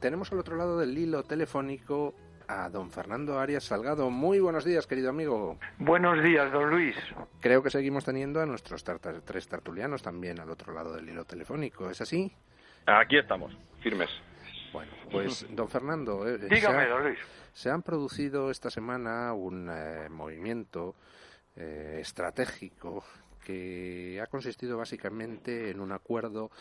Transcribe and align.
Tenemos 0.00 0.30
al 0.30 0.38
otro 0.38 0.54
lado 0.56 0.78
del 0.78 0.96
hilo 0.96 1.24
telefónico 1.24 2.14
a 2.46 2.68
don 2.68 2.88
Fernando 2.92 3.40
Arias 3.40 3.64
Salgado. 3.64 4.10
Muy 4.10 4.38
buenos 4.38 4.64
días, 4.64 4.86
querido 4.86 5.10
amigo. 5.10 5.58
Buenos 5.76 6.22
días, 6.22 6.52
don 6.52 6.70
Luis. 6.70 6.94
Creo 7.40 7.64
que 7.64 7.70
seguimos 7.70 8.04
teniendo 8.04 8.40
a 8.40 8.46
nuestros 8.46 8.84
tres 8.84 9.48
tertulianos 9.48 10.00
también 10.00 10.38
al 10.38 10.50
otro 10.50 10.72
lado 10.72 10.94
del 10.94 11.08
hilo 11.08 11.24
telefónico. 11.24 11.90
¿Es 11.90 12.00
así? 12.00 12.32
Aquí 12.86 13.18
estamos, 13.18 13.52
firmes. 13.80 14.08
Bueno, 14.72 14.92
pues 15.10 15.44
don 15.50 15.68
Fernando. 15.68 16.28
Eh, 16.28 16.38
Dígame, 16.48 16.86
don 16.86 17.02
Luis. 17.02 17.18
Se 17.52 17.68
han 17.68 17.82
producido 17.82 18.52
esta 18.52 18.70
semana 18.70 19.32
un 19.32 19.68
eh, 19.68 20.08
movimiento 20.10 20.94
eh, 21.56 21.98
estratégico 22.00 23.02
que 23.44 24.20
ha 24.22 24.28
consistido 24.28 24.78
básicamente 24.78 25.70
en 25.70 25.80
un 25.80 25.90
acuerdo 25.90 26.52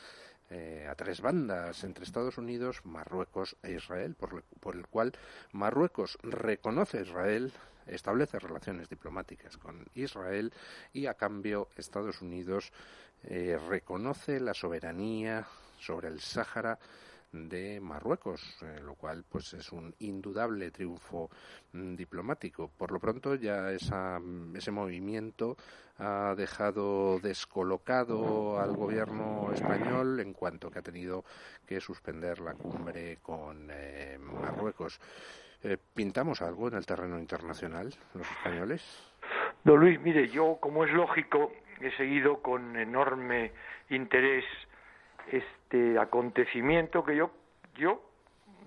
eh, 0.50 0.88
a 0.90 0.96
tres 0.96 1.22
bandas 1.22 1.84
entre 1.84 2.06
Estados 2.06 2.38
Unidos, 2.38 2.86
Marruecos 2.86 3.58
e 3.64 3.74
Israel, 3.74 4.16
por, 4.16 4.76
el 4.76 4.88
cual 4.88 5.14
Marruecos 5.52 6.18
reconoce 6.24 7.00
a 7.00 7.02
Israel, 7.02 7.52
establece 7.86 8.40
relaciones 8.40 8.88
diplomáticas 8.90 9.58
con 9.58 9.86
Israel 9.94 10.54
y 10.94 11.08
a 11.08 11.16
cambio 11.16 11.70
Estados 11.76 12.22
Unidos 12.22 12.72
eh, 13.24 13.60
reconoce 13.70 14.40
la 14.40 14.54
soberanía 14.54 15.46
sobre 15.80 16.08
el 16.08 16.22
Sáhara 16.22 16.80
de 17.32 17.80
Marruecos, 17.80 18.58
eh, 18.62 18.80
lo 18.82 18.96
cual 18.96 19.24
pues 19.30 19.54
es 19.54 19.72
un 19.72 19.94
indudable 20.00 20.72
triunfo 20.72 21.30
mm, 21.74 21.96
diplomático. 21.96 22.70
Por 22.78 22.92
lo 22.92 23.00
pronto 23.00 23.36
ya 23.36 23.72
esa, 23.72 24.20
ese 24.54 24.72
movimiento 24.72 25.58
ha 26.00 26.36
dejado 26.36 27.20
descolocado 27.20 28.60
al 28.60 28.76
gobierno 28.76 29.52
español 29.54 30.20
en 30.20 30.34
cuanto 30.34 30.70
que 30.70 30.80
ha 30.80 30.84
tenido 30.84 31.24
que 31.66 31.82
suspender 31.82 32.40
la 32.40 32.54
cumbre 32.54 33.18
con 33.22 33.70
eh, 33.72 34.18
Marruecos. 34.20 35.00
Eh, 35.64 35.78
¿Pintamos 35.96 36.42
algo 36.42 36.68
en 36.68 36.76
el 36.76 36.86
terreno 36.86 37.20
internacional 37.20 37.94
los 38.14 38.30
españoles? 38.30 39.14
Don 39.64 39.80
Luis, 39.80 40.00
mire, 40.00 40.30
yo, 40.30 40.58
como 40.62 40.86
es 40.86 40.92
lógico, 40.94 41.52
he 41.82 41.92
seguido 41.98 42.42
con 42.42 42.78
enorme 42.78 43.52
interés 43.90 44.46
este 45.32 46.00
acontecimiento 46.00 47.04
que 47.04 47.16
yo, 47.16 47.32
yo 47.76 48.02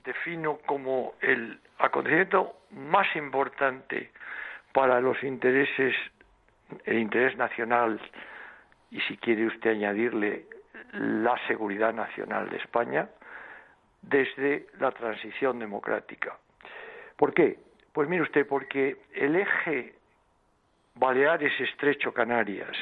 defino 0.05 0.59
como 0.67 1.15
el 1.21 1.59
acontecimiento 1.79 2.57
más 2.71 3.07
importante 3.17 4.11
para 4.73 5.01
los 5.01 5.23
intereses, 5.23 5.95
el 6.85 6.99
interés 6.99 7.37
nacional 7.37 8.01
y 8.91 9.01
si 9.03 9.17
quiere 9.17 9.47
usted 9.47 9.71
añadirle 9.71 10.47
la 10.93 11.37
seguridad 11.47 11.93
nacional 11.93 12.49
de 12.51 12.57
España 12.57 13.09
desde 14.03 14.67
la 14.79 14.91
transición 14.93 15.59
democrática. 15.59 16.37
¿Por 17.17 17.35
qué? 17.35 17.59
Pues 17.93 18.09
mire 18.09 18.23
usted, 18.23 18.47
porque 18.47 18.97
el 19.13 19.37
eje 19.37 19.95
Baleares 20.95 21.59
Estrecho 21.61 22.13
Canarias, 22.13 22.77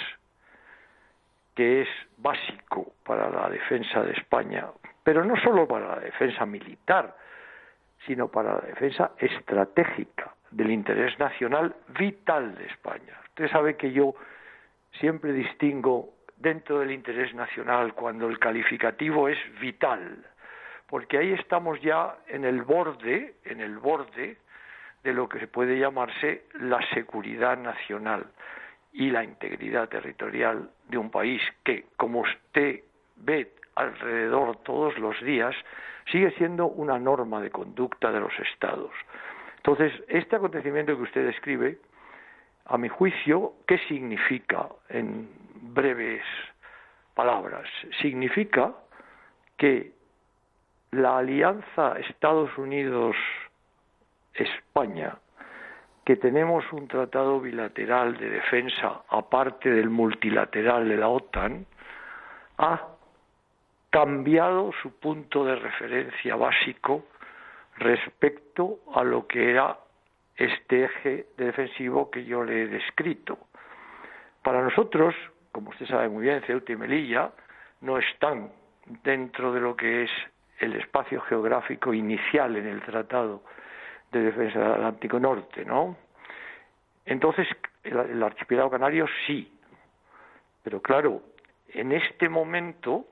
que 1.59 1.83
es 1.83 1.89
básico 2.19 2.92
para 3.05 3.28
la 3.28 3.48
defensa 3.48 4.05
de 4.05 4.12
España, 4.12 4.69
pero 5.03 5.25
no 5.25 5.34
solo 5.41 5.67
para 5.67 5.97
la 5.97 6.00
defensa 6.00 6.47
militar, 6.47 7.17
sino 8.06 8.28
para 8.28 8.55
la 8.55 8.61
defensa 8.61 9.11
estratégica 9.19 10.33
del 10.53 10.70
interés 10.70 11.19
nacional 11.19 11.75
vital 11.98 12.55
de 12.55 12.65
España. 12.67 13.19
Usted 13.31 13.50
sabe 13.50 13.77
que 13.77 13.91
yo 13.91 14.15
siempre 15.00 15.33
distingo 15.33 16.11
dentro 16.37 16.78
del 16.78 16.92
interés 16.92 17.34
nacional 17.34 17.93
cuando 17.95 18.28
el 18.28 18.39
calificativo 18.39 19.28
es 19.28 19.39
vital, 19.59 20.25
porque 20.87 21.19
ahí 21.19 21.33
estamos 21.33 21.81
ya 21.81 22.19
en 22.28 22.45
el 22.45 22.62
borde, 22.62 23.34
en 23.45 23.61
el 23.61 23.78
borde 23.78 24.37
de 25.03 25.12
lo 25.12 25.28
que 25.28 25.41
se 25.41 25.48
puede 25.48 25.77
llamarse 25.77 26.45
la 26.61 26.78
seguridad 26.95 27.59
nacional 27.59 28.27
y 28.92 29.11
la 29.11 29.25
integridad 29.25 29.88
territorial 29.88 30.71
de 30.88 30.99
un 30.99 31.10
país 31.10 31.41
que, 31.65 31.87
como 31.97 32.21
usted 32.21 32.82
ve 33.16 33.53
alrededor 33.75 34.59
todos 34.65 34.97
los 34.99 35.19
días, 35.22 35.56
sigue 36.10 36.31
siendo 36.32 36.66
una 36.66 36.99
norma 36.99 37.41
de 37.41 37.50
conducta 37.50 38.10
de 38.10 38.21
los 38.21 38.32
estados. 38.41 38.91
Entonces, 39.56 39.93
este 40.09 40.37
acontecimiento 40.37 40.97
que 40.97 41.03
usted 41.03 41.26
describe, 41.26 41.78
a 42.66 42.78
mi 42.78 42.88
juicio, 42.88 43.53
¿qué 43.66 43.78
significa 43.88 44.69
en 44.88 45.28
breves 45.75 46.22
palabras? 47.15 47.69
Significa 48.00 48.72
que 49.56 49.93
la 50.93 51.19
alianza 51.19 51.99
Estados 51.99 52.56
Unidos-España 52.56 55.19
que 56.08 56.16
tenemos 56.16 56.64
un 56.72 56.88
tratado 56.88 57.38
bilateral 57.38 58.16
de 58.16 58.30
defensa 58.30 59.02
aparte 59.10 59.69
del 59.69 59.91
multilateral 59.91 60.88
de 60.88 60.96
la 60.96 61.08
OTAN, 61.10 61.66
ha 62.56 62.82
cambiado 63.91 64.72
su 64.80 64.98
punto 64.98 65.44
de 65.44 65.56
referencia 65.56 66.34
básico 66.34 67.04
respecto 67.76 68.78
a 68.94 69.04
lo 69.04 69.26
que 69.26 69.50
era 69.50 69.76
este 70.34 70.84
eje 70.84 71.26
defensivo 71.36 72.10
que 72.10 72.25
yo 72.25 72.42
le 72.42 72.62
he 72.62 72.69
descrito. 72.69 73.38
Para 74.42 74.62
nosotros, 74.62 75.14
como 75.52 75.69
usted 75.69 75.84
sabe 75.88 76.08
muy 76.08 76.22
bien, 76.22 76.40
Ceuta 76.46 76.72
y 76.72 76.76
Melilla 76.76 77.32
no 77.82 77.98
están 77.98 78.50
dentro 79.04 79.52
de 79.52 79.60
lo 79.60 79.76
que 79.76 80.04
es 80.04 80.10
el 80.60 80.75
espacio 80.75 81.20
geográfico 81.20 81.92
inicial 81.92 82.56
en 82.56 82.66
el 82.66 82.80
tratado 82.80 83.42
de 84.12 84.20
defensa 84.20 84.58
del 84.58 84.72
Atlántico 84.72 85.19
Norte, 85.20 85.64
¿no? 85.64 85.96
Entonces, 87.04 87.48
el, 87.84 88.22
archipiélago 88.22 88.70
canario 88.70 89.06
sí, 89.26 89.50
pero 90.62 90.82
claro, 90.82 91.22
en 91.69 91.92
este 91.92 92.28
momento, 92.28 93.06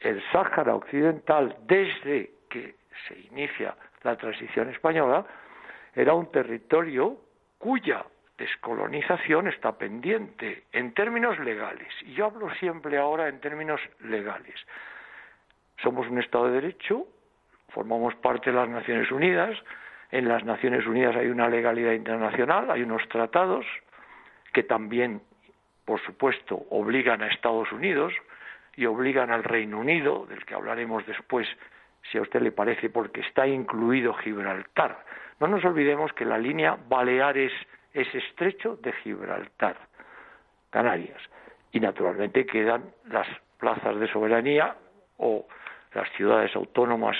el 0.00 0.22
Sáhara 0.30 0.74
Occidental, 0.74 1.56
desde 1.66 2.32
que 2.50 2.74
se 3.08 3.18
inicia 3.18 3.74
la 4.02 4.16
transición 4.16 4.68
española, 4.68 5.24
era 5.94 6.14
un 6.14 6.30
territorio 6.30 7.16
cuya 7.58 8.04
descolonización 8.36 9.48
está 9.48 9.78
pendiente 9.78 10.64
en 10.72 10.92
términos 10.94 11.38
legales. 11.38 11.88
Y 12.02 12.14
yo 12.14 12.26
hablo 12.26 12.52
siempre 12.54 12.98
ahora 12.98 13.28
en 13.28 13.40
términos 13.40 13.80
legales. 14.00 14.54
Somos 15.82 16.08
un 16.08 16.18
Estado 16.18 16.46
de 16.46 16.60
Derecho, 16.60 17.06
formamos 17.72 18.14
parte 18.16 18.50
de 18.50 18.56
las 18.56 18.68
Naciones 18.68 19.10
Unidas, 19.10 19.56
en 20.10 20.28
las 20.28 20.44
Naciones 20.44 20.86
Unidas 20.86 21.16
hay 21.16 21.28
una 21.28 21.48
legalidad 21.48 21.92
internacional, 21.92 22.70
hay 22.70 22.82
unos 22.82 23.06
tratados 23.08 23.64
que 24.52 24.62
también, 24.62 25.22
por 25.86 26.00
supuesto, 26.02 26.66
obligan 26.70 27.22
a 27.22 27.28
Estados 27.28 27.72
Unidos 27.72 28.12
y 28.76 28.84
obligan 28.84 29.30
al 29.30 29.42
Reino 29.42 29.80
Unido, 29.80 30.26
del 30.26 30.44
que 30.44 30.54
hablaremos 30.54 31.06
después, 31.06 31.48
si 32.10 32.18
a 32.18 32.22
usted 32.22 32.42
le 32.42 32.52
parece, 32.52 32.90
porque 32.90 33.22
está 33.22 33.46
incluido 33.46 34.12
Gibraltar. 34.14 35.02
No 35.40 35.48
nos 35.48 35.64
olvidemos 35.64 36.12
que 36.12 36.26
la 36.26 36.36
línea 36.36 36.76
Baleares 36.88 37.52
es 37.94 38.14
estrecho 38.14 38.76
de 38.82 38.92
Gibraltar, 38.92 39.76
Canarias. 40.68 41.20
Y 41.72 41.80
naturalmente 41.80 42.44
quedan 42.44 42.84
las 43.08 43.26
plazas 43.58 43.98
de 43.98 44.08
soberanía 44.08 44.76
o 45.16 45.46
las 45.94 46.10
ciudades 46.12 46.54
autónomas 46.54 47.16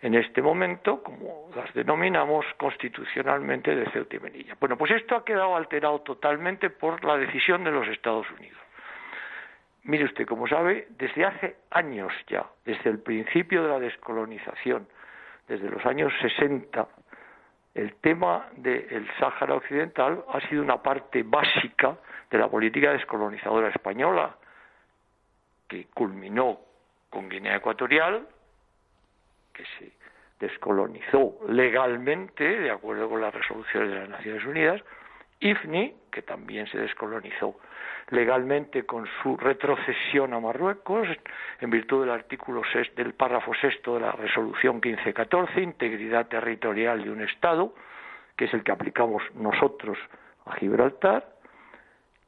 en 0.00 0.14
este 0.14 0.40
momento, 0.40 1.02
como 1.02 1.50
las 1.56 1.72
denominamos 1.74 2.46
constitucionalmente 2.56 3.74
de 3.74 3.90
Ceuta 3.90 4.16
y 4.16 4.20
Melilla. 4.20 4.56
Bueno, 4.60 4.76
pues 4.76 4.92
esto 4.92 5.16
ha 5.16 5.24
quedado 5.24 5.56
alterado 5.56 6.00
totalmente 6.02 6.70
por 6.70 7.04
la 7.04 7.16
decisión 7.16 7.64
de 7.64 7.72
los 7.72 7.88
Estados 7.88 8.30
Unidos. 8.38 8.58
Mire 9.84 10.04
usted, 10.04 10.26
como 10.26 10.46
sabe, 10.46 10.86
desde 10.90 11.24
hace 11.24 11.56
años 11.70 12.12
ya, 12.28 12.46
desde 12.64 12.90
el 12.90 13.00
principio 13.00 13.62
de 13.62 13.70
la 13.70 13.80
descolonización, 13.80 14.86
desde 15.48 15.68
los 15.68 15.84
años 15.86 16.12
60, 16.20 16.86
el 17.74 17.94
tema 17.94 18.48
del 18.56 19.08
Sáhara 19.18 19.54
Occidental 19.54 20.24
ha 20.32 20.40
sido 20.48 20.62
una 20.62 20.82
parte 20.82 21.22
básica 21.22 21.96
de 22.30 22.38
la 22.38 22.48
política 22.48 22.92
descolonizadora 22.92 23.68
española, 23.68 24.36
que 25.66 25.86
culminó 25.94 26.60
con 27.08 27.28
Guinea 27.28 27.56
Ecuatorial, 27.56 28.26
que 29.58 29.64
se 29.78 29.92
descolonizó 30.38 31.36
legalmente, 31.48 32.44
de 32.44 32.70
acuerdo 32.70 33.08
con 33.08 33.20
las 33.20 33.34
resoluciones 33.34 33.90
de 33.90 33.98
las 33.98 34.08
Naciones 34.08 34.44
Unidas, 34.44 34.80
IFNI, 35.40 35.94
que 36.12 36.22
también 36.22 36.66
se 36.68 36.78
descolonizó 36.78 37.58
legalmente 38.10 38.86
con 38.86 39.06
su 39.20 39.36
retrocesión 39.36 40.32
a 40.32 40.40
Marruecos, 40.40 41.08
en 41.60 41.70
virtud 41.70 42.02
del 42.02 42.10
artículo 42.10 42.62
6, 42.72 42.94
del 42.94 43.14
párrafo 43.14 43.52
sexto 43.54 43.94
de 43.94 44.00
la 44.00 44.12
resolución 44.12 44.76
1514, 44.76 45.60
integridad 45.60 46.28
territorial 46.28 47.02
de 47.02 47.10
un 47.10 47.22
Estado, 47.22 47.74
que 48.36 48.44
es 48.44 48.54
el 48.54 48.62
que 48.62 48.72
aplicamos 48.72 49.22
nosotros 49.34 49.98
a 50.46 50.54
Gibraltar, 50.54 51.28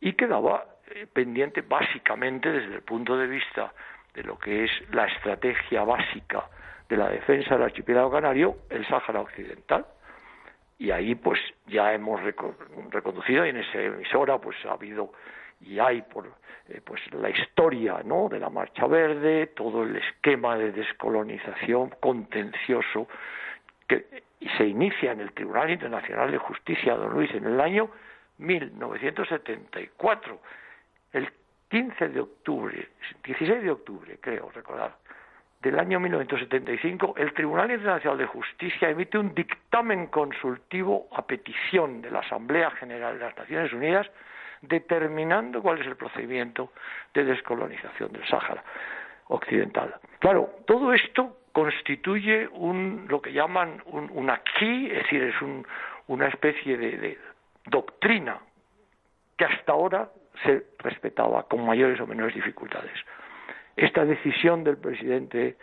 y 0.00 0.14
quedaba 0.14 0.66
eh, 0.90 1.06
pendiente 1.06 1.62
básicamente 1.62 2.50
desde 2.50 2.74
el 2.74 2.82
punto 2.82 3.16
de 3.16 3.28
vista 3.28 3.72
de 4.14 4.24
lo 4.24 4.36
que 4.36 4.64
es 4.64 4.70
la 4.90 5.06
estrategia 5.06 5.84
básica 5.84 6.48
de 6.90 6.96
la 6.96 7.08
defensa 7.08 7.54
del 7.54 7.62
archipiélago 7.62 8.10
canario, 8.10 8.56
el 8.68 8.84
Sáhara 8.86 9.20
Occidental. 9.20 9.86
Y 10.78 10.90
ahí 10.90 11.14
pues 11.14 11.38
ya 11.66 11.94
hemos 11.94 12.20
reconducido 12.90 13.46
y 13.46 13.50
en 13.50 13.58
esa 13.58 13.80
emisora 13.80 14.38
pues 14.38 14.56
ha 14.66 14.72
habido 14.72 15.12
y 15.60 15.78
hay 15.78 16.02
por 16.02 16.26
eh, 16.68 16.80
pues 16.82 17.00
la 17.12 17.30
historia 17.30 18.00
¿no? 18.02 18.28
de 18.28 18.40
la 18.40 18.48
marcha 18.48 18.86
verde 18.86 19.48
todo 19.48 19.82
el 19.82 19.96
esquema 19.96 20.56
de 20.56 20.72
descolonización 20.72 21.90
contencioso 22.00 23.06
que 23.86 24.22
se 24.56 24.66
inicia 24.66 25.12
en 25.12 25.20
el 25.20 25.32
Tribunal 25.32 25.70
Internacional 25.70 26.30
de 26.30 26.38
Justicia 26.38 26.94
don 26.94 27.12
Luis 27.12 27.30
en 27.34 27.44
el 27.44 27.60
año 27.60 27.90
1974 28.38 30.40
el 31.12 31.30
15 31.68 32.08
de 32.08 32.20
octubre 32.20 32.88
16 33.22 33.62
de 33.62 33.70
octubre 33.70 34.16
creo 34.18 34.50
recordar 34.50 34.96
del 35.60 35.78
año 35.78 36.00
1975, 36.00 37.14
el 37.18 37.34
Tribunal 37.34 37.70
Internacional 37.70 38.18
de 38.18 38.26
Justicia 38.26 38.88
emite 38.88 39.18
un 39.18 39.34
dictamen 39.34 40.06
consultivo 40.06 41.08
a 41.12 41.26
petición 41.26 42.00
de 42.00 42.10
la 42.10 42.20
Asamblea 42.20 42.70
General 42.72 43.18
de 43.18 43.24
las 43.26 43.36
Naciones 43.36 43.72
Unidas 43.72 44.10
determinando 44.62 45.62
cuál 45.62 45.80
es 45.80 45.86
el 45.86 45.96
procedimiento 45.96 46.72
de 47.14 47.24
descolonización 47.24 48.12
del 48.12 48.26
Sáhara 48.26 48.62
Occidental. 49.28 49.94
Claro, 50.18 50.50
todo 50.66 50.92
esto 50.92 51.36
constituye 51.52 52.48
un, 52.48 53.06
lo 53.08 53.20
que 53.20 53.32
llaman 53.32 53.82
un, 53.86 54.10
un 54.12 54.30
aquí, 54.30 54.86
es 54.86 55.02
decir, 55.02 55.22
es 55.22 55.34
una 56.06 56.28
especie 56.28 56.76
de 56.76 57.18
doctrina 57.66 58.38
que 59.36 59.44
hasta 59.44 59.72
ahora 59.72 60.08
se 60.44 60.64
respetaba 60.78 61.42
con 61.44 61.64
mayores 61.64 62.00
o 62.00 62.06
menores 62.06 62.34
dificultades. 62.34 62.92
Esta 63.80 64.04
decisión 64.04 64.62
del 64.62 64.76
presidente 64.76 65.56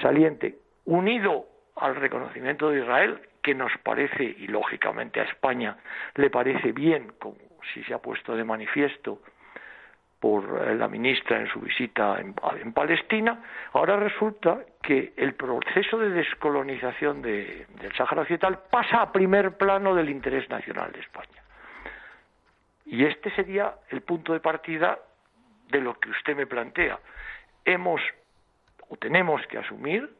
saliente, 0.00 0.56
unido 0.86 1.44
al 1.76 1.94
reconocimiento 1.94 2.70
de 2.70 2.80
Israel, 2.80 3.20
que 3.42 3.54
nos 3.54 3.70
parece, 3.82 4.24
y 4.24 4.46
lógicamente 4.46 5.20
a 5.20 5.24
España 5.24 5.76
le 6.14 6.30
parece 6.30 6.72
bien, 6.72 7.12
como 7.18 7.36
si 7.74 7.84
se 7.84 7.92
ha 7.92 7.98
puesto 7.98 8.34
de 8.34 8.44
manifiesto 8.44 9.20
por 10.18 10.42
eh, 10.66 10.74
la 10.74 10.88
ministra 10.88 11.38
en 11.38 11.48
su 11.48 11.60
visita 11.60 12.18
en, 12.18 12.72
Palestina, 12.72 13.42
ahora 13.74 13.96
resulta 13.96 14.60
que 14.80 15.12
el 15.18 15.34
proceso 15.34 15.98
de 15.98 16.08
descolonización 16.12 17.20
del 17.20 17.92
Sáhara 17.94 18.22
Occidental 18.22 18.58
pasa 18.70 19.02
a 19.02 19.12
primer 19.12 19.58
plano 19.58 19.94
del 19.94 20.08
interés 20.08 20.48
nacional 20.48 20.92
de 20.92 21.00
España. 21.00 21.42
Y 22.86 23.04
este 23.04 23.30
sería 23.32 23.74
el 23.90 24.00
punto 24.00 24.32
de 24.32 24.40
partida 24.40 24.98
de 25.68 25.80
lo 25.82 26.00
que 26.00 26.08
usted 26.08 26.34
me 26.34 26.46
plantea. 26.46 26.98
Hemos 27.64 28.00
o 28.88 28.96
tenemos 28.96 29.46
que 29.46 29.58
asumir 29.58 30.10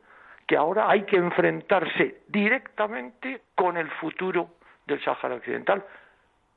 que 0.46 0.56
ahora 0.56 0.90
hay 0.90 1.02
que 1.02 1.16
enfrentarse 1.16 2.22
directamente 2.28 3.42
con 3.54 3.76
el 3.76 3.88
futuro 3.92 4.50
del 4.86 5.02
Sáhara 5.02 5.36
Occidental, 5.36 5.84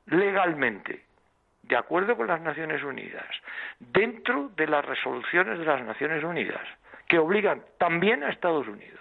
legalmente, 0.06 1.04
de 1.62 1.76
acuerdo 1.76 2.16
con 2.16 2.26
las 2.26 2.40
Naciones 2.40 2.82
Unidas, 2.82 3.28
dentro 3.78 4.50
de 4.56 4.66
las 4.66 4.84
resoluciones 4.84 5.58
de 5.58 5.64
las 5.64 5.82
Naciones 5.82 6.24
Unidas, 6.24 6.66
que 7.08 7.18
obligan 7.18 7.62
también 7.78 8.22
a 8.22 8.30
Estados 8.30 8.66
Unidos, 8.66 9.00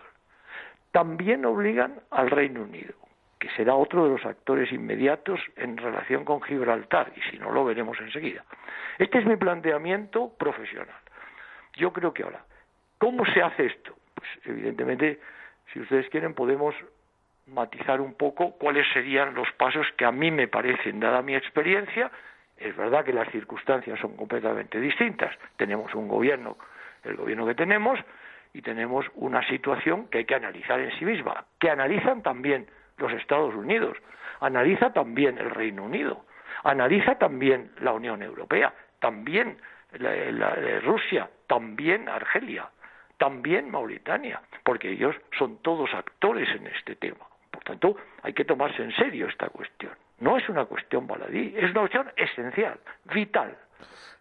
también 0.92 1.46
obligan 1.46 2.00
al 2.12 2.30
Reino 2.30 2.62
Unido, 2.62 2.94
que 3.40 3.50
será 3.52 3.76
otro 3.76 4.06
de 4.06 4.12
los 4.12 4.26
actores 4.26 4.72
inmediatos 4.72 5.40
en 5.56 5.78
relación 5.78 6.24
con 6.24 6.42
Gibraltar, 6.42 7.12
y 7.16 7.22
si 7.32 7.40
no 7.40 7.52
lo 7.52 7.66
veremos 7.66 8.00
enseguida. 8.00 8.44
Este 9.00 9.20
es 9.20 9.26
mi 9.26 9.36
planteamiento 9.36 10.30
profesional. 10.38 11.03
Yo 11.75 11.92
creo 11.92 12.14
que 12.14 12.24
ahora, 12.24 12.44
¿cómo 12.98 13.25
se 13.25 13.42
hace 13.42 13.66
esto? 13.66 13.96
Pues 14.14 14.30
evidentemente, 14.46 15.20
si 15.72 15.80
ustedes 15.80 16.10
quieren, 16.10 16.34
podemos 16.34 16.75
matizar 17.48 18.00
un 18.00 18.14
poco 18.14 18.52
cuáles 18.58 18.86
serían 18.94 19.34
los 19.34 19.52
pasos 19.54 19.86
que 19.98 20.06
a 20.06 20.12
mí 20.12 20.31
me 20.31 20.48
parecen, 20.48 21.00
dada 21.00 21.22
mi 21.22 21.36
experiencia. 21.36 22.12
Es 22.58 22.75
verdad 22.78 23.04
que 23.04 23.12
las 23.12 23.30
circunstancias 23.31 24.00
son 24.00 24.16
completamente 24.16 24.80
distintas. 24.80 25.36
Tenemos 25.58 25.94
un 25.96 26.08
gobierno, 26.08 26.58
el 27.04 27.16
gobierno 27.16 27.46
que 27.46 27.56
tenemos, 27.56 28.00
y 28.54 28.62
tenemos 28.62 29.06
una 29.16 29.46
situación 29.48 30.08
que 30.08 30.20
hay 30.20 30.25
que 30.25 30.36
analizar 30.36 30.80
en 30.80 30.92
sí 30.98 31.06
misma, 31.06 31.46
que 31.60 31.70
analizan 31.70 32.22
también 32.22 32.68
los 32.98 33.12
Estados 33.14 33.56
Unidos, 33.56 33.98
analiza 34.40 34.94
también 34.94 35.38
el 35.40 35.50
Reino 35.50 35.84
Unido, 35.84 36.24
analiza 36.64 37.16
también 37.16 37.72
la 37.81 37.94
Unión 37.94 38.22
Europea, 38.22 38.72
también 39.00 39.58
Rusia, 40.84 41.30
también 41.54 42.10
Argelia, 42.10 42.68
también 43.20 43.70
Mauritania, 43.70 44.42
porque 44.64 44.92
ellos 44.92 45.16
son 45.38 45.58
todos 45.58 45.94
actores 45.94 46.50
en 46.50 46.66
este 46.66 46.96
tema. 46.96 47.28
Por 47.52 47.64
tanto, 47.64 47.96
hay 48.24 48.34
que 48.34 48.44
tomarse 48.44 48.82
en 48.82 48.92
serio 48.96 49.28
esta 49.28 49.50
cuestión. 49.50 49.94
No 50.20 50.36
es 50.36 50.50
una 50.50 50.66
cuestión 50.66 51.06
baladí, 51.06 51.54
es 51.56 51.70
una 51.70 51.82
cuestión 51.82 52.12
esencial, 52.18 52.80
vital. 53.14 53.56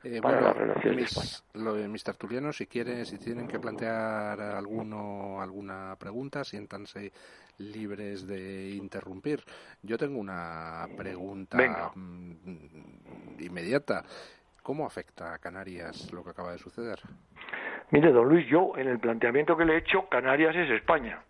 Eh, 0.05 0.21
para 0.21 0.43
la 0.43 0.53
relación 0.53 0.97
mis, 0.97 1.45
lo, 1.55 1.75
mis 1.75 2.05
tertulianos, 2.05 2.57
si 2.57 2.67
quieren, 2.67 3.07
si 3.07 3.19
tienen 3.19 3.49
que 3.49 3.59
plantear 3.59 4.39
alguno, 4.39 5.41
alguna 5.41 5.97
pregunta, 5.99 6.45
siéntanse 6.45 7.13
libres 7.59 8.27
de 8.27 8.71
interrumpir. 8.71 9.43
Yo 9.81 9.97
tengo 9.97 10.19
una 10.19 10.87
pregunta 10.99 11.93
mm, 11.95 13.41
inmediata. 13.41 14.05
¿Cómo 14.63 14.87
afecta 14.87 15.35
a 15.35 15.39
Canarias 15.39 16.13
lo 16.13 16.23
que 16.23 16.31
acaba 16.31 16.53
de 16.53 16.59
suceder? 16.59 16.99
Mire, 17.91 18.13
don 18.13 18.29
Luis, 18.29 18.47
yo 18.47 18.73
en 18.77 18.89
el 18.89 18.99
planteamiento 18.99 19.57
que 19.57 19.65
le 19.65 19.75
he 19.75 19.79
hecho, 19.79 20.09
Canarias 20.09 20.55
es 20.57 20.71
España 20.71 21.23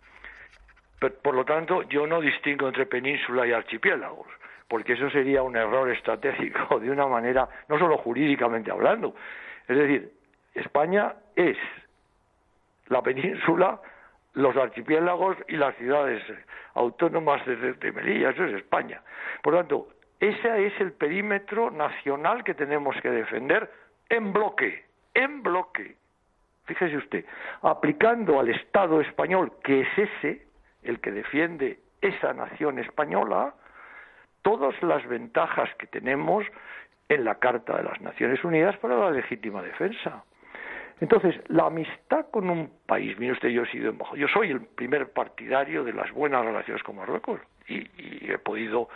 por 1.09 1.35
lo 1.35 1.43
tanto, 1.45 1.83
yo 1.83 2.07
no 2.07 2.21
distingo 2.21 2.67
entre 2.67 2.85
península 2.85 3.45
y 3.45 3.51
archipiélagos, 3.51 4.27
porque 4.67 4.93
eso 4.93 5.09
sería 5.09 5.41
un 5.43 5.55
error 5.55 5.89
estratégico 5.89 6.79
de 6.79 6.91
una 6.91 7.07
manera, 7.07 7.47
no 7.67 7.77
solo 7.77 7.97
jurídicamente 7.97 8.71
hablando. 8.71 9.15
Es 9.67 9.77
decir, 9.77 10.11
España 10.53 11.13
es 11.35 11.57
la 12.87 13.01
península, 13.01 13.79
los 14.33 14.55
archipiélagos 14.55 15.37
y 15.47 15.57
las 15.57 15.75
ciudades 15.75 16.23
autónomas 16.75 17.45
de, 17.45 17.91
Melilla, 17.91 18.31
eso 18.31 18.45
es 18.45 18.53
España. 18.55 19.01
Por 19.41 19.53
lo 19.53 19.59
tanto, 19.59 19.87
ese 20.29 20.67
es 20.67 20.79
el 20.79 20.93
perímetro 20.93 21.69
nacional 21.69 22.45
que 22.45 22.53
tenemos 22.53 22.95
que 23.01 23.09
defender 23.09 23.69
en 24.07 24.31
bloque, 24.31 24.85
en 25.13 25.43
bloque. 25.43 25.97
Fíjese 26.63 26.95
usted, 26.95 27.25
aplicando 27.61 28.39
al 28.39 28.47
Estado 28.47 29.01
español, 29.01 29.51
que 29.65 29.81
es 29.81 29.87
ese, 29.97 30.47
el 30.83 31.01
que 31.01 31.11
defiende 31.11 31.79
esa 31.99 32.31
nación 32.31 32.79
española, 32.79 33.53
todas 34.43 34.81
las 34.81 35.05
ventajas 35.07 35.69
que 35.75 35.87
tenemos 35.87 36.45
en 37.09 37.25
la 37.25 37.35
Carta 37.35 37.75
de 37.75 37.83
las 37.83 37.99
Naciones 37.99 38.41
Unidas 38.45 38.77
para 38.77 38.95
la 38.95 39.11
legítima 39.11 39.61
defensa. 39.61 40.23
Entonces, 41.01 41.35
la 41.49 41.65
amistad 41.65 42.27
con 42.31 42.49
un 42.49 42.71
país, 42.85 43.19
mire 43.19 43.33
usted, 43.33 43.49
yo 43.49 43.63
he 43.63 43.71
sido 43.71 43.89
embajador, 43.89 44.19
yo 44.19 44.29
soy 44.29 44.51
el 44.51 44.61
primer 44.61 45.11
partidario 45.11 45.83
de 45.83 45.91
las 45.91 46.09
buenas 46.13 46.45
relaciones 46.45 46.81
con 46.83 46.95
Marruecos 46.95 47.41
y, 47.67 47.79
y 47.97 48.31
he 48.31 48.37
podido 48.37 48.87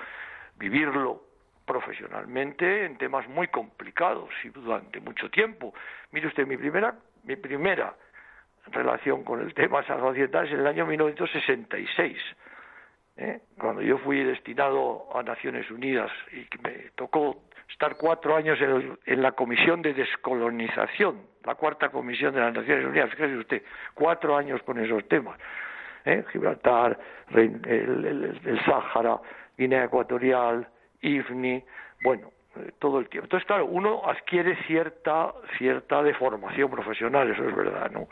vivirlo 0.57 1.23
profesionalmente 1.65 2.85
en 2.85 2.97
temas 2.97 3.27
muy 3.27 3.47
complicados 3.49 4.29
y 4.43 4.49
durante 4.49 4.99
mucho 5.01 5.29
tiempo. 5.29 5.73
Mire 6.11 6.27
usted, 6.27 6.47
mi 6.47 6.57
primera, 6.57 6.95
mi 7.23 7.35
primera 7.35 7.93
relación 8.71 9.23
con 9.23 9.41
el 9.41 9.53
tema 9.53 9.79
Occidental 9.79 10.45
es 10.45 10.53
en 10.53 10.59
el 10.61 10.67
año 10.67 10.85
1966, 10.85 12.17
¿eh? 13.17 13.41
cuando 13.59 13.81
yo 13.81 13.97
fui 13.99 14.23
destinado 14.23 15.07
a 15.13 15.23
Naciones 15.23 15.69
Unidas 15.69 16.11
y 16.31 16.47
me 16.63 16.91
tocó 16.95 17.43
estar 17.69 17.97
cuatro 17.97 18.35
años 18.35 18.57
en, 18.61 19.21
la 19.21 19.33
Comisión 19.33 19.81
de 19.81 19.93
Descolonización, 19.93 21.21
la 21.43 21.55
cuarta 21.55 21.89
Comisión 21.89 22.33
de 22.33 22.41
las 22.41 22.53
Naciones 22.53 22.85
Unidas, 22.85 23.09
fíjese 23.11 23.37
usted, 23.37 23.63
cuatro 23.93 24.37
años 24.37 24.61
con 24.63 24.79
esos 24.79 25.05
temas. 25.07 25.37
¿eh? 26.05 26.23
Gibraltar, 26.31 26.97
el, 27.31 27.61
el, 27.65 28.39
el 28.45 28.65
Sáhara, 28.65 29.19
Guinea 29.57 29.85
Ecuatorial, 29.85 30.67
IFNI, 31.01 31.63
bueno, 32.03 32.31
eh, 32.57 32.71
todo 32.79 32.99
el 32.99 33.09
tiempo. 33.09 33.25
Entonces, 33.25 33.47
claro, 33.47 33.65
uno 33.65 34.01
adquiere 34.05 34.55
cierta 34.67 35.33
cierta 35.57 36.03
deformación 36.03 36.69
profesional, 36.69 37.31
eso 37.31 37.47
es 37.47 37.55
verdad, 37.55 37.91
¿no? 37.91 38.07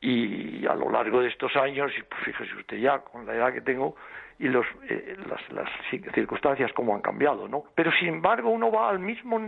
y 0.00 0.66
a 0.66 0.74
lo 0.74 0.90
largo 0.90 1.20
de 1.20 1.28
estos 1.28 1.54
años, 1.56 1.92
y 1.98 2.02
pues 2.02 2.22
fíjese 2.24 2.54
usted 2.54 2.76
ya 2.78 2.98
con 3.00 3.26
la 3.26 3.34
edad 3.34 3.52
que 3.52 3.60
tengo 3.60 3.96
y 4.38 4.48
los, 4.48 4.66
eh, 4.88 5.16
las, 5.28 5.40
las, 5.52 5.68
circunstancias 6.14 6.72
como 6.72 6.94
han 6.94 7.02
cambiado, 7.02 7.48
¿no? 7.48 7.64
Pero 7.74 7.90
sin 7.92 8.08
embargo 8.08 8.50
uno 8.50 8.70
va 8.70 8.90
al 8.90 9.00
mismo 9.00 9.40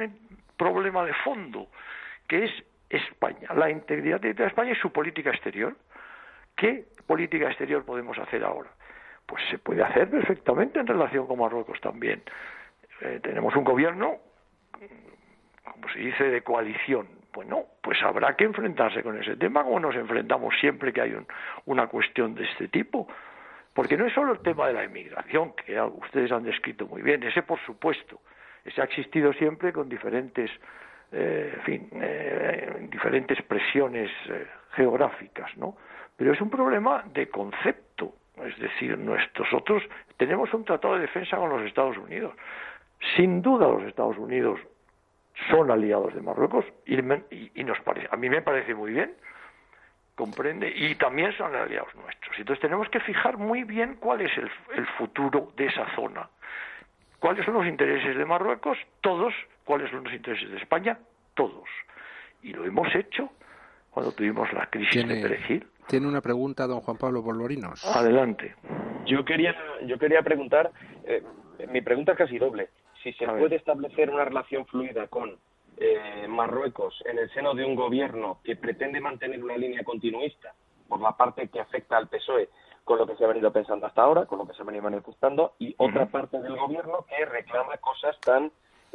problema 0.56 1.04
de 1.04 1.14
fondo, 1.24 1.68
que 2.26 2.44
es 2.44 2.50
España, 2.88 3.48
la 3.54 3.70
integridad 3.70 4.20
de 4.20 4.30
España 4.44 4.72
y 4.72 4.76
su 4.76 4.90
política 4.90 5.30
exterior. 5.30 5.76
¿Qué 6.56 6.86
política 7.06 7.46
exterior 7.46 7.84
podemos 7.84 8.18
hacer 8.18 8.44
ahora? 8.44 8.70
Pues 9.30 9.44
se 9.48 9.58
puede 9.58 9.84
hacer 9.84 10.10
perfectamente 10.10 10.80
en 10.80 10.88
relación 10.88 11.28
con 11.28 11.38
Marruecos 11.38 11.80
también. 11.80 12.20
Eh, 13.00 13.20
tenemos 13.22 13.54
un 13.54 13.62
gobierno, 13.62 14.16
como 15.62 15.88
se 15.92 16.00
dice, 16.00 16.24
de 16.24 16.42
coalición, 16.42 17.06
Bueno, 17.32 17.62
pues 17.80 18.02
habrá 18.02 18.34
que 18.34 18.42
enfrentarse 18.42 19.04
con 19.04 19.16
ese 19.22 19.36
tema 19.36 19.62
como 19.62 19.78
nos 19.78 19.94
enfrentamos 19.94 20.52
siempre 20.58 20.92
que 20.92 21.00
hay 21.00 21.16
una 21.66 21.86
cuestión 21.86 22.34
de 22.34 22.42
este 22.42 22.66
tipo. 22.66 23.06
Porque 23.72 23.96
no 23.96 24.04
es 24.04 24.12
solo 24.14 24.32
el 24.32 24.40
tema 24.40 24.66
de 24.66 24.72
la 24.72 24.84
inmigración, 24.84 25.52
que 25.54 25.80
ustedes 25.80 26.32
han 26.32 26.42
descrito 26.42 26.88
muy 26.88 27.02
bien, 27.02 27.22
ese 27.22 27.44
por 27.44 27.60
supuesto, 27.60 28.20
ese 28.64 28.80
ha 28.80 28.84
existido 28.84 29.32
siempre 29.34 29.72
con 29.72 29.88
diferentes, 29.88 30.50
eh, 31.12 31.56
fin, 31.64 31.88
eh, 31.92 32.88
diferentes 32.90 33.40
presiones 33.42 34.10
eh, 34.28 34.48
geográficas, 34.72 35.56
¿no? 35.56 35.76
Pero 36.16 36.32
es 36.32 36.40
un 36.40 36.50
problema 36.50 37.04
de 37.14 37.28
concepto, 37.28 37.89
es 38.46 38.58
decir, 38.58 38.96
nosotros 38.98 39.82
tenemos 40.16 40.52
un 40.54 40.64
tratado 40.64 40.94
de 40.94 41.02
defensa 41.02 41.36
con 41.36 41.50
los 41.50 41.62
Estados 41.62 41.96
Unidos. 41.98 42.34
Sin 43.16 43.42
duda 43.42 43.68
los 43.68 43.82
Estados 43.84 44.18
Unidos 44.18 44.60
son 45.50 45.70
aliados 45.70 46.14
de 46.14 46.20
Marruecos 46.20 46.64
y, 46.84 46.96
y, 46.96 47.64
nos 47.64 47.80
parece, 47.80 48.08
a 48.10 48.16
mí 48.16 48.28
me 48.28 48.42
parece 48.42 48.74
muy 48.74 48.92
bien, 48.92 49.14
comprende, 50.14 50.70
y 50.74 50.94
también 50.96 51.32
son 51.32 51.54
aliados 51.54 51.94
nuestros. 51.94 52.38
Entonces 52.38 52.60
tenemos 52.60 52.88
que 52.90 53.00
fijar 53.00 53.38
muy 53.38 53.64
bien 53.64 53.96
cuál 53.96 54.20
es 54.20 54.36
el, 54.36 54.50
el 54.74 54.86
futuro 54.98 55.52
de 55.56 55.66
esa 55.66 55.86
zona. 55.94 56.28
¿Cuáles 57.18 57.44
son 57.44 57.54
los 57.54 57.66
intereses 57.66 58.16
de 58.16 58.24
Marruecos? 58.24 58.78
Todos. 59.02 59.34
¿Cuáles 59.64 59.90
son 59.90 60.04
los 60.04 60.12
intereses 60.12 60.50
de 60.50 60.56
España? 60.56 60.98
Todos. 61.34 61.68
Y 62.42 62.52
lo 62.52 62.64
hemos 62.64 62.92
hecho 62.94 63.30
cuando 63.90 64.12
tuvimos 64.12 64.50
la 64.52 64.66
crisis 64.66 65.06
de 65.06 65.20
Perejil. 65.20 65.66
Tiene 65.90 66.06
una 66.06 66.20
pregunta, 66.20 66.68
don 66.68 66.82
Juan 66.82 66.96
Pablo 66.98 67.20
Polvorinos. 67.20 67.84
Adelante. 67.84 68.54
Yo 69.06 69.24
quería, 69.24 69.56
yo 69.86 69.98
quería 69.98 70.22
preguntar, 70.22 70.70
eh, 71.02 71.20
mi 71.68 71.80
pregunta 71.80 72.12
es 72.12 72.18
casi 72.18 72.38
doble. 72.38 72.68
Si 73.02 73.12
se 73.14 73.26
puede 73.26 73.56
establecer 73.56 74.08
una 74.08 74.24
relación 74.24 74.64
fluida 74.66 75.08
con 75.08 75.36
eh, 75.78 76.28
Marruecos 76.28 77.02
en 77.06 77.18
el 77.18 77.28
seno 77.30 77.54
de 77.54 77.64
un 77.64 77.74
gobierno 77.74 78.38
que 78.44 78.54
pretende 78.54 79.00
mantener 79.00 79.42
una 79.42 79.56
línea 79.56 79.82
continuista 79.82 80.54
por 80.86 81.00
la 81.00 81.16
parte 81.16 81.48
que 81.48 81.58
afecta 81.58 81.96
al 81.96 82.08
PSOE 82.08 82.50
con 82.84 82.98
lo 82.98 83.06
que 83.06 83.16
se 83.16 83.24
ha 83.24 83.28
venido 83.28 83.52
pensando 83.52 83.86
hasta 83.86 84.02
ahora, 84.02 84.26
con 84.26 84.38
lo 84.38 84.46
que 84.46 84.54
se 84.54 84.62
ha 84.62 84.64
venido 84.64 84.84
manifestando, 84.84 85.54
y 85.58 85.74
otra 85.76 86.06
parte 86.06 86.40
del 86.40 86.56
gobierno 86.56 87.04
que 87.08 87.24
reclama 87.24 87.76
cosas 87.78 88.16
tan 88.20 88.52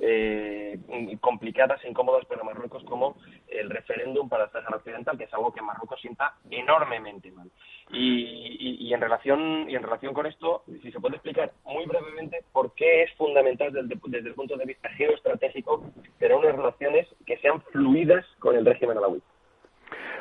eh, 0.07 0.79
complicadas 1.19 1.83
e 1.83 1.89
incómodas 1.89 2.25
para 2.25 2.43
Marruecos 2.43 2.83
como 2.83 3.17
el 3.47 3.69
referéndum 3.69 4.29
para 4.29 4.45
el 4.45 4.51
Sáhara 4.51 4.77
Occidental, 4.77 5.17
que 5.17 5.23
es 5.23 5.33
algo 5.33 5.53
que 5.53 5.61
Marruecos 5.61 5.99
sienta 5.99 6.35
enormemente 6.51 7.31
mal. 7.31 7.49
Y, 7.91 8.93
en 8.93 9.01
relación 9.01 9.69
y 9.69 9.75
en 9.75 9.83
relación 9.83 10.13
con 10.13 10.25
esto, 10.25 10.63
si 10.81 10.91
se 10.91 10.99
puede 10.99 11.15
explicar 11.15 11.51
muy 11.65 11.85
brevemente 11.85 12.43
por 12.51 12.73
qué 12.75 13.03
es 13.03 13.13
fundamental 13.15 13.73
desde, 13.73 13.99
desde 14.07 14.29
el 14.29 14.35
punto 14.35 14.55
de 14.57 14.65
vista 14.65 14.89
geoestratégico 14.89 15.83
tener 16.19 16.37
unas 16.37 16.55
relaciones 16.55 17.07
que 17.25 17.37
sean 17.37 17.61
fluidas 17.71 18.25
con 18.39 18.55
el 18.55 18.65
régimen 18.65 18.97
alawí. 18.97 19.21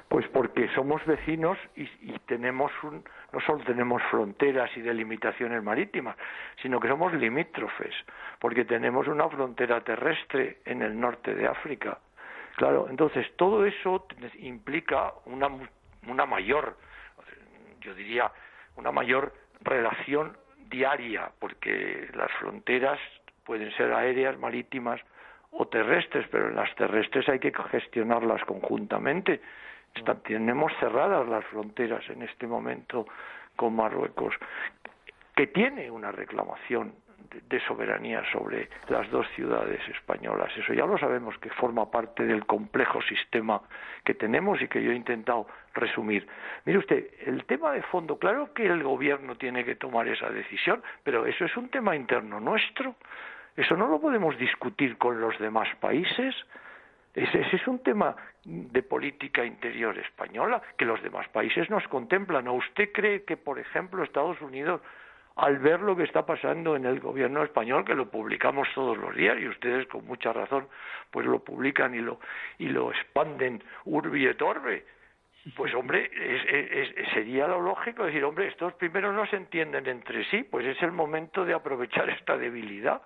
Pues 0.09 0.27
porque 0.29 0.69
somos 0.75 1.05
vecinos 1.07 1.59
y, 1.77 1.87
tenemos 2.27 2.71
un, 2.83 3.05
no 3.33 3.41
solo 3.41 3.65
tenemos 3.65 4.03
fronteras 4.11 4.71
y 4.77 4.81
delimitaciones 4.81 5.63
marítimas, 5.63 6.17
sino 6.63 6.79
que 6.79 6.89
somos 6.89 7.13
limítrofes, 7.15 7.95
porque 8.39 8.65
tenemos 8.65 9.09
una 9.09 9.29
frontera 9.29 9.81
terrestre 9.81 10.59
en 10.65 10.83
el 10.83 10.99
norte 10.99 11.35
de 11.35 11.47
África. 11.47 11.99
Claro, 12.57 12.87
entonces 12.89 13.27
todo 13.37 13.67
eso 13.67 14.07
implica 14.39 15.13
una, 15.27 15.49
una 16.07 16.27
mayor, 16.27 16.77
yo 17.81 17.95
diría, 17.95 18.31
una 18.77 18.93
mayor 18.93 19.33
relación 19.63 20.37
diaria, 20.69 21.31
porque 21.41 22.09
las 22.15 22.31
fronteras 22.33 22.99
pueden 23.45 23.71
ser 23.73 23.93
aéreas, 23.93 24.39
marítimas 24.39 25.01
o 25.51 25.67
terrestres, 25.67 26.27
pero 26.31 26.51
las 26.51 26.75
terrestres 26.75 27.29
hay 27.29 27.39
que 27.39 27.53
gestionarlas 27.71 28.45
conjuntamente 28.45 29.41
tenemos 30.25 30.73
cerradas 30.81 31.29
las 31.29 31.45
fronteras 31.47 32.09
en 32.11 32.23
este 32.23 32.47
momento 32.47 33.07
con 33.57 33.75
Marruecos, 33.77 34.35
que 35.37 35.47
tiene 35.49 35.91
una 35.91 36.11
reclamación 36.13 36.95
de, 37.49 37.61
soberanía 37.61 38.23
sobre 38.33 38.69
las 38.89 39.11
dos 39.11 39.27
ciudades 39.35 39.81
españolas. 39.89 40.53
Eso 40.57 40.73
ya 40.73 40.87
lo 40.87 40.99
sabemos 40.99 41.37
que 41.39 41.51
forma 41.51 41.91
parte 41.91 42.25
del 42.25 42.47
complejo 42.47 43.01
sistema 43.03 43.61
que 44.05 44.15
tenemos 44.15 44.61
y 44.63 44.69
que 44.69 44.83
yo 44.83 44.93
he 44.93 44.95
intentado 44.95 45.47
resumir. 45.75 46.27
Mire 46.65 46.79
usted, 46.79 47.07
el 47.27 47.45
tema 47.45 47.73
de 47.73 47.83
fondo, 47.83 48.19
claro 48.19 48.53
que 48.53 48.67
el 48.67 48.83
gobierno 48.83 49.37
tiene 49.37 49.65
que 49.65 49.77
tomar 49.77 50.07
esa 50.09 50.31
decisión, 50.31 50.83
pero 51.03 51.27
eso 51.27 51.45
es 51.45 51.57
un 51.57 51.69
tema 51.69 51.97
interno 51.97 52.41
nuestro. 52.41 52.95
Eso 53.57 53.77
no 53.77 53.87
lo 53.89 54.01
podemos 54.01 54.37
discutir 54.39 54.99
con 54.99 55.21
los 55.21 55.39
demás 55.39 55.69
países. 55.81 56.35
Ese, 57.15 57.41
es 57.53 57.67
un 57.69 57.79
tema 57.79 58.17
de 58.45 58.83
política 58.83 59.45
interior 59.45 59.97
española 59.99 60.61
que 60.77 60.85
los 60.85 61.01
demás 61.03 61.29
países 61.29 61.71
nos 61.71 61.87
contemplan. 61.89 62.49
¿O 62.49 62.55
usted 62.55 62.91
cree 62.93 63.23
que, 63.25 63.37
por 63.37 63.61
ejemplo, 63.61 64.03
Estados 64.03 64.41
Unidos, 64.41 64.81
al 65.37 65.59
ver 65.59 65.81
lo 65.81 65.97
que 65.97 66.03
está 66.03 66.27
pasando 66.27 66.75
en 66.75 66.87
el 66.87 66.99
gobierno 66.99 67.45
español, 67.45 67.85
que 67.85 67.95
lo 67.95 68.11
publicamos 68.11 68.67
todos 68.75 68.99
los 68.99 69.15
días 69.15 69.39
y 69.41 69.47
ustedes 69.47 69.87
con 69.87 70.05
mucha 70.07 70.33
razón, 70.33 70.67
pues 71.13 71.25
lo 71.27 71.39
publican 71.39 71.95
y 71.95 72.01
lo 72.01 72.19
y 72.59 72.69
lo 72.69 72.91
expanden 72.91 73.63
urbi 73.85 74.27
et 74.27 74.43
orbe, 74.43 74.85
pues 75.57 75.75
hombre, 75.75 76.11
sería 77.13 77.47
lo 77.47 77.61
lógico 77.61 78.07
decir, 78.07 78.25
hombre, 78.25 78.49
estos 78.49 78.75
primero 78.75 79.13
no 79.13 79.27
se 79.27 79.37
entienden 79.37 79.87
entre 79.87 80.25
sí, 80.31 80.43
pues 80.43 80.67
es 80.67 80.83
el 80.83 80.93
momento 80.93 81.45
de 81.45 81.55
aprovechar 81.55 82.09
esta 82.11 82.37
debilidad 82.37 83.03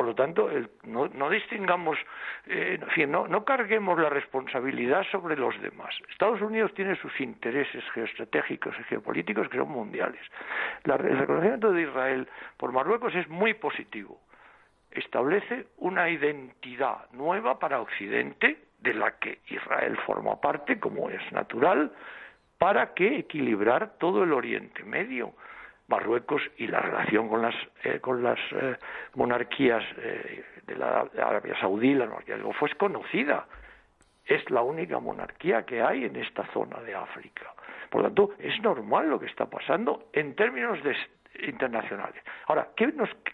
por 0.00 0.06
lo 0.06 0.14
tanto, 0.14 0.48
no, 0.84 1.28
distingamos, 1.28 1.98
eh, 2.46 2.80
no, 3.06 3.28
no 3.28 3.44
carguemos 3.44 3.98
la 3.98 4.08
responsabilidad 4.08 5.02
sobre 5.12 5.36
los 5.36 5.60
demás. 5.60 5.94
Estados 6.08 6.40
Unidos 6.40 6.72
tiene 6.72 6.96
sus 6.96 7.20
intereses 7.20 7.84
geoestratégicos 7.92 8.74
y 8.80 8.84
geopolíticos 8.84 9.46
que 9.50 9.58
son 9.58 9.68
mundiales. 9.68 10.22
el 10.84 11.18
reconocimiento 11.18 11.70
de 11.70 11.82
Israel 11.82 12.26
por 12.56 12.72
Marruecos 12.72 13.14
es 13.14 13.28
muy 13.28 13.52
positivo. 13.52 14.18
Establece 14.90 15.66
una 15.76 16.08
identidad 16.08 17.10
nueva 17.12 17.58
para 17.58 17.82
Occidente, 17.82 18.56
de 18.78 18.94
la 18.94 19.18
que 19.18 19.40
Israel 19.48 19.98
forma 20.06 20.40
parte, 20.40 20.80
como 20.80 21.10
es 21.10 21.20
natural, 21.30 21.92
para 22.56 22.94
que 22.94 23.18
equilibrar 23.18 23.98
todo 23.98 24.24
el 24.24 24.32
Oriente 24.32 24.82
Medio 24.82 25.34
Marruecos 25.90 26.40
y 26.56 26.68
la 26.68 26.80
relación 26.80 27.28
con 27.28 27.42
las, 27.42 27.54
eh, 27.82 27.98
con 28.00 28.22
las 28.22 28.38
eh, 28.52 28.76
monarquías 29.16 29.82
eh, 29.98 30.44
de, 30.64 30.76
la, 30.76 31.00
Arabia 31.18 31.58
Saudí, 31.60 31.94
la 31.94 32.06
monarquía 32.06 32.36
del 32.36 32.44
Golfo, 32.44 32.66
es 32.66 32.74
conocida. 32.76 33.46
Es 34.24 34.48
la 34.50 34.62
única 34.62 35.00
monarquía 35.00 35.66
que 35.66 35.82
hay 35.82 36.04
en 36.04 36.14
esta 36.14 36.46
zona 36.52 36.80
de 36.80 36.94
África. 36.94 37.52
Por 37.90 38.02
lo 38.02 38.08
tanto, 38.08 38.30
es 38.38 38.62
normal 38.62 39.10
lo 39.10 39.18
que 39.18 39.26
está 39.26 39.46
pasando 39.46 40.04
en 40.12 40.36
términos 40.36 40.78
internacionales. 41.42 42.22
Ahora, 42.46 42.68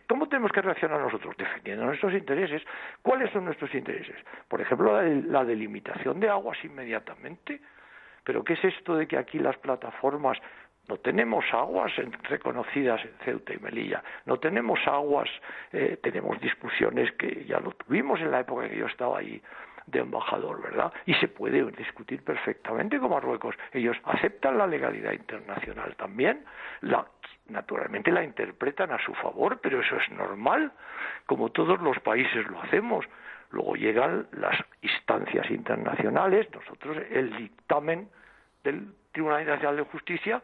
¿cómo 0.09 0.27
tenemos 0.27 0.51
que 0.51 0.63
reaccionar 0.63 0.99
nosotros? 0.99 1.37
Defendiendo 1.37 1.85
nuestros 1.85 2.15
intereses. 2.15 2.63
¿Cuáles 3.03 3.31
son 3.33 3.45
nuestros 3.45 3.75
intereses? 3.75 4.17
Por 4.49 4.63
ejemplo, 4.63 5.03
la 5.03 5.45
delimitación 5.45 6.19
de 6.21 6.31
aguas 6.31 6.57
inmediatamente. 6.65 7.61
¿Pero 8.25 8.43
qué 8.43 8.55
es 8.55 8.65
esto 8.65 8.97
de 8.97 9.07
que 9.07 9.19
aquí 9.19 9.39
las 9.39 9.57
plataformas 9.59 10.39
no 10.89 10.97
tenemos 10.99 11.45
aguas 11.53 11.93
reconocidas 12.25 13.05
en 13.05 13.13
Ceuta 13.25 13.55
y 13.55 13.59
Melilla, 13.59 14.03
no 14.25 14.39
tenemos 14.39 14.79
aguas, 14.87 15.29
eh, 15.73 15.99
tenemos 16.03 16.41
discusiones 16.41 17.11
que 17.13 17.45
ya 17.45 17.59
lo 17.61 17.73
tuvimos 17.73 18.21
en 18.21 18.31
la 18.31 18.41
época 18.41 18.69
que 18.69 18.77
yo 18.77 18.87
estaba 18.87 19.19
ahí 19.19 19.43
de 19.87 20.01
embajador, 20.01 20.61
¿verdad? 20.63 20.93
Y 21.07 21.15
se 21.15 21.29
puede 21.29 21.65
discutir 21.73 22.23
perfectamente 22.23 22.99
con 22.99 23.11
Marruecos. 23.11 23.55
Ellos 23.73 23.97
aceptan 24.05 24.59
la 24.59 24.67
legalidad 24.67 25.13
internacional 25.13 25.95
también, 25.97 26.45
la, 26.81 27.07
naturalmente 27.49 28.11
la 28.11 28.25
interpretan 28.25 28.91
a 28.93 28.99
su 29.05 29.15
favor, 29.15 29.61
pero 29.61 29.81
eso 29.81 29.97
es 29.97 30.11
normal, 30.11 30.73
como 31.27 31.51
todos 31.51 31.81
los 31.81 31.99
países 32.01 32.47
lo 32.49 32.61
hacemos. 32.61 33.07
Luego 33.51 33.77
llegan 33.77 34.27
las 34.33 34.57
instancias 34.83 35.49
internacionales, 35.51 36.49
nosotros 36.53 36.99
el 37.11 37.37
dictamen 37.37 38.09
del 38.65 38.93
Tribunal 39.13 39.41
Internacional 39.41 39.77
de 39.77 39.83
Justicia 39.85 40.43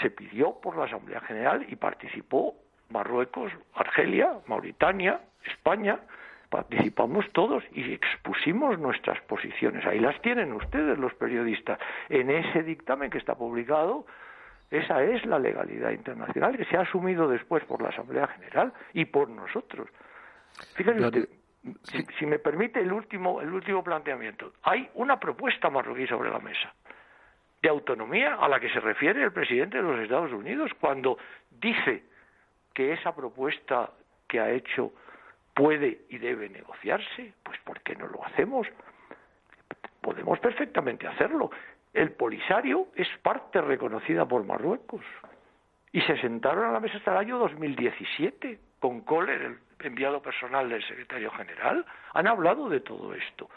se 0.00 0.10
pidió 0.10 0.60
por 0.60 0.76
la 0.76 0.84
Asamblea 0.84 1.20
General 1.20 1.64
y 1.68 1.76
participó 1.76 2.54
Marruecos, 2.90 3.52
Argelia, 3.74 4.38
Mauritania, 4.46 5.20
España, 5.44 6.00
participamos 6.48 7.24
todos 7.32 7.62
y 7.72 7.92
expusimos 7.92 8.78
nuestras 8.78 9.20
posiciones. 9.22 9.86
Ahí 9.86 10.00
las 10.00 10.20
tienen 10.20 10.52
ustedes, 10.52 10.98
los 10.98 11.14
periodistas. 11.14 11.78
En 12.08 12.30
ese 12.30 12.62
dictamen 12.62 13.10
que 13.10 13.18
está 13.18 13.36
publicado, 13.36 14.04
esa 14.70 15.02
es 15.04 15.24
la 15.26 15.38
legalidad 15.38 15.90
internacional 15.90 16.56
que 16.56 16.64
se 16.64 16.76
ha 16.76 16.80
asumido 16.80 17.28
después 17.28 17.64
por 17.64 17.80
la 17.80 17.90
Asamblea 17.90 18.26
General 18.26 18.72
y 18.92 19.04
por 19.04 19.28
nosotros. 19.28 19.88
Fíjense 20.74 21.04
usted, 21.04 21.28
si, 21.84 22.04
si, 22.18 22.26
me 22.26 22.38
permite 22.38 22.80
el 22.80 22.92
último, 22.92 23.40
el 23.40 23.52
último 23.52 23.84
planteamiento. 23.84 24.52
Hay 24.62 24.88
una 24.94 25.20
propuesta 25.20 25.70
marroquí 25.70 26.06
sobre 26.06 26.30
la 26.30 26.40
mesa 26.40 26.72
de 27.62 27.68
autonomía 27.68 28.34
a 28.34 28.48
la 28.48 28.58
que 28.58 28.70
se 28.70 28.80
refiere 28.80 29.22
el 29.22 29.32
presidente 29.32 29.76
de 29.76 29.82
los 29.82 30.00
Estados 30.00 30.32
Unidos 30.32 30.70
cuando 30.80 31.18
dice 31.50 32.04
que 32.72 32.92
esa 32.92 33.14
propuesta 33.14 33.90
que 34.26 34.40
ha 34.40 34.50
hecho 34.50 34.92
puede 35.54 36.02
y 36.08 36.18
debe 36.18 36.48
negociarse, 36.48 37.34
pues 37.42 37.58
¿por 37.60 37.80
qué 37.82 37.96
no 37.96 38.06
lo 38.06 38.24
hacemos? 38.24 38.66
podemos 40.00 40.38
perfectamente 40.40 41.06
hacerlo. 41.06 41.50
El 41.92 42.12
Polisario 42.12 42.88
es 42.94 43.08
parte 43.22 43.60
reconocida 43.60 44.26
por 44.26 44.44
Marruecos. 44.44 45.04
Y 45.92 46.00
se 46.02 46.16
sentaron 46.20 46.64
a 46.64 46.72
la 46.72 46.80
mesa 46.80 46.98
hasta 46.98 47.12
el 47.12 47.18
año 47.18 47.38
2017 47.38 48.58
con 48.78 49.00
Kohler, 49.00 49.42
el 49.42 49.58
enviado 49.80 50.22
personal 50.22 50.68
del 50.68 50.82
secretario 50.86 51.30
general. 51.32 51.84
Han 52.14 52.28
hablado 52.28 52.68
de 52.68 52.80
todo 52.80 53.12
esto. 53.14 53.48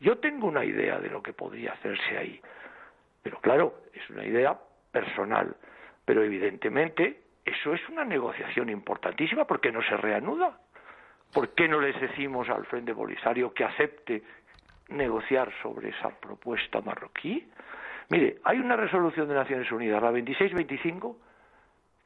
Yo 0.00 0.18
tengo 0.18 0.48
una 0.48 0.64
idea 0.64 0.98
de 0.98 1.08
lo 1.08 1.22
que 1.22 1.32
podría 1.32 1.72
hacerse 1.72 2.18
ahí. 2.18 2.40
Pero 3.26 3.40
claro, 3.40 3.74
es 3.92 4.08
una 4.10 4.24
idea 4.24 4.56
personal. 4.92 5.56
Pero 6.04 6.22
evidentemente 6.22 7.22
eso 7.44 7.74
es 7.74 7.80
una 7.88 8.04
negociación 8.04 8.68
importantísima 8.68 9.44
porque 9.44 9.72
no 9.72 9.82
se 9.82 9.96
reanuda. 9.96 10.60
¿Por 11.34 11.48
qué 11.48 11.66
no 11.66 11.80
les 11.80 12.00
decimos 12.00 12.48
al 12.48 12.64
Frente 12.66 12.94
Polisario 12.94 13.52
que 13.52 13.64
acepte 13.64 14.22
negociar 14.90 15.52
sobre 15.60 15.88
esa 15.88 16.10
propuesta 16.10 16.80
marroquí? 16.82 17.50
Mire, 18.10 18.36
hay 18.44 18.60
una 18.60 18.76
resolución 18.76 19.26
de 19.26 19.34
Naciones 19.34 19.72
Unidas, 19.72 20.00
la 20.00 20.12
2625, 20.12 21.18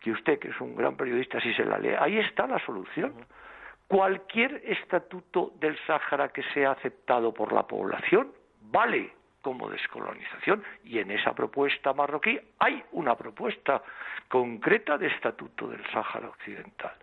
que 0.01 0.13
usted, 0.13 0.39
que 0.39 0.49
es 0.49 0.61
un 0.63 0.75
gran 0.75 0.97
periodista, 0.97 1.39
si 1.39 1.53
se 1.53 1.67
la 1.67 1.77
lee, 1.77 1.97
ahí 1.99 2.19
está 2.19 2.47
la 2.47 2.65
solución. 2.65 3.13
Cualquier 3.87 4.63
estatuto 4.65 5.53
del 5.61 5.77
Sáhara 5.87 6.31
que 6.31 6.43
sea 6.55 6.71
aceptado 6.71 7.35
por 7.35 7.53
la 7.53 7.67
población 7.67 8.33
vale 8.63 9.20
como 9.43 9.71
descolonización 9.71 10.63
y 10.85 10.99
en 10.99 11.11
esa 11.11 11.33
propuesta 11.35 11.93
marroquí 11.93 12.39
hay 12.59 12.83
una 12.93 13.17
propuesta 13.17 13.83
concreta 14.29 14.99
de 14.99 15.09
estatuto 15.09 15.69
del 15.69 15.85
Sáhara 15.93 16.29
Occidental. 16.29 16.95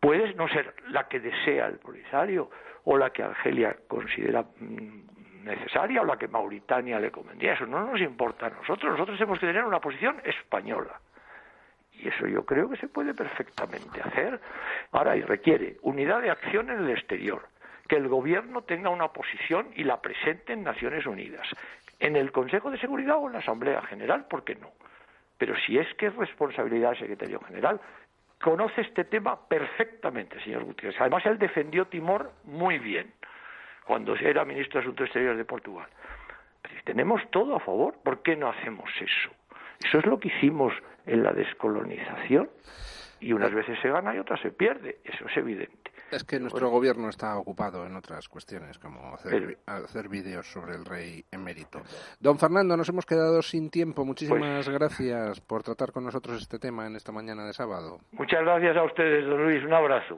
Puede 0.00 0.34
no 0.34 0.48
ser 0.48 0.74
la 0.88 1.08
que 1.08 1.20
desea 1.20 1.66
el 1.66 1.78
Polisario 1.78 2.50
o 2.84 2.96
la 2.96 3.10
que 3.10 3.22
Argelia 3.22 3.76
considera 3.88 4.42
mm, 4.42 5.44
necesaria 5.44 6.02
o 6.02 6.04
la 6.04 6.16
que 6.16 6.28
Mauritania 6.28 7.00
le 7.00 7.10
convendría. 7.10 7.54
Eso 7.54 7.66
no 7.66 7.84
nos 7.86 8.00
importa 8.00 8.46
a 8.46 8.50
nosotros. 8.50 8.92
Nosotros 8.92 9.18
tenemos 9.18 9.38
que 9.38 9.46
tener 9.46 9.64
una 9.64 9.80
posición 9.80 10.20
española. 10.24 11.00
Y 11.92 12.08
eso 12.08 12.26
yo 12.26 12.44
creo 12.44 12.68
que 12.68 12.76
se 12.76 12.88
puede 12.88 13.14
perfectamente 13.14 14.02
hacer. 14.02 14.38
Ahora, 14.92 15.16
y 15.16 15.22
requiere 15.22 15.78
unidad 15.82 16.20
de 16.20 16.30
acción 16.30 16.70
en 16.70 16.80
el 16.80 16.90
exterior, 16.90 17.42
que 17.88 17.96
el 17.96 18.08
gobierno 18.08 18.62
tenga 18.62 18.90
una 18.90 19.08
posición 19.08 19.68
y 19.74 19.84
la 19.84 20.00
presente 20.00 20.52
en 20.52 20.64
Naciones 20.64 21.06
Unidas, 21.06 21.46
en 21.98 22.16
el 22.16 22.32
Consejo 22.32 22.70
de 22.70 22.78
Seguridad 22.78 23.16
o 23.18 23.26
en 23.26 23.34
la 23.34 23.38
Asamblea 23.38 23.82
General, 23.82 24.26
¿por 24.26 24.44
qué 24.44 24.54
no? 24.56 24.72
Pero 25.38 25.54
si 25.66 25.78
es 25.78 25.86
que 25.94 26.06
es 26.06 26.16
responsabilidad 26.16 26.90
del 26.90 26.98
secretario 26.98 27.40
general, 27.40 27.80
conoce 28.40 28.82
este 28.82 29.04
tema 29.04 29.38
perfectamente, 29.48 30.40
señor 30.42 30.64
Gutiérrez. 30.64 31.00
Además, 31.00 31.24
él 31.26 31.38
defendió 31.38 31.86
Timor 31.86 32.32
muy 32.44 32.78
bien 32.78 33.12
cuando 33.84 34.16
era 34.16 34.44
ministro 34.44 34.80
de 34.80 34.84
Asuntos 34.84 35.06
Exteriores 35.06 35.38
de 35.38 35.44
Portugal. 35.44 35.88
Tenemos 36.84 37.22
todo 37.30 37.56
a 37.56 37.60
favor, 37.60 37.94
¿por 38.02 38.22
qué 38.22 38.36
no 38.36 38.48
hacemos 38.48 38.90
eso? 39.00 39.30
Eso 39.84 39.98
es 39.98 40.06
lo 40.06 40.18
que 40.18 40.28
hicimos 40.28 40.72
en 41.04 41.22
la 41.22 41.32
descolonización 41.32 42.50
y 43.20 43.32
unas 43.32 43.52
veces 43.52 43.78
se 43.80 43.90
gana 43.90 44.14
y 44.14 44.18
otras 44.18 44.40
se 44.40 44.50
pierde, 44.50 44.98
eso 45.04 45.26
es 45.26 45.36
evidente. 45.36 45.90
Es 46.10 46.24
que 46.24 46.38
nuestro 46.38 46.70
gobierno 46.70 47.08
está 47.08 47.36
ocupado 47.36 47.84
en 47.84 47.96
otras 47.96 48.28
cuestiones, 48.28 48.78
como 48.78 49.14
hacer, 49.14 49.58
hacer 49.66 50.08
vídeos 50.08 50.46
sobre 50.46 50.74
el 50.74 50.84
rey 50.84 51.24
emérito. 51.32 51.80
Don 52.20 52.38
Fernando, 52.38 52.76
nos 52.76 52.88
hemos 52.88 53.04
quedado 53.04 53.42
sin 53.42 53.70
tiempo. 53.70 54.04
Muchísimas 54.04 54.66
pues 54.66 54.68
gracias 54.68 55.40
por 55.40 55.62
tratar 55.62 55.92
con 55.92 56.04
nosotros 56.04 56.40
este 56.40 56.58
tema 56.58 56.86
en 56.86 56.94
esta 56.96 57.10
mañana 57.10 57.44
de 57.44 57.52
sábado. 57.52 57.98
Muchas 58.12 58.42
gracias 58.42 58.76
a 58.76 58.84
ustedes, 58.84 59.26
don 59.26 59.42
Luis. 59.42 59.64
Un 59.64 59.72
abrazo. 59.72 60.14